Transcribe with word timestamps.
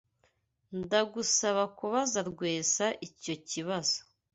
Ndagusaba 0.79 1.63
kubaza 1.77 2.19
Rwesa 2.29 2.85
icyo 3.07 3.35
kibazo. 3.49 3.97